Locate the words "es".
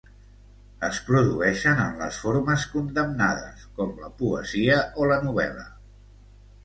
0.87-1.01